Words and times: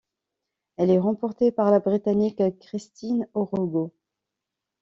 Elle 0.77 0.89
est 0.89 0.97
remportée 0.97 1.51
par 1.51 1.69
la 1.69 1.77
Britannique 1.79 2.41
Christine 2.59 3.27
Ohuruogu. 3.35 3.91